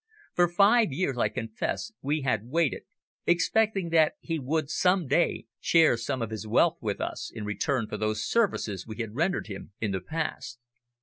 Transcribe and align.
For 0.33 0.47
five 0.47 0.91
years, 0.91 1.19
I 1.19 1.29
confess, 1.29 1.91
we 2.01 2.21
had 2.21 2.47
waited, 2.49 2.85
expecting 3.27 3.89
that 3.89 4.13
he 4.19 4.39
would 4.39 4.67
some 4.71 5.05
day 5.05 5.45
share 5.59 5.95
some 5.95 6.23
of 6.23 6.31
his 6.31 6.47
wealth 6.47 6.79
with 6.81 6.99
us 6.99 7.31
in 7.31 7.45
return 7.45 7.87
for 7.87 7.97
those 7.97 8.25
services 8.27 8.87
we 8.87 8.95
had 8.97 9.13
rendered 9.13 9.45
him 9.45 9.73
in 9.79 9.91
the 9.91 10.01
past. 10.01 10.57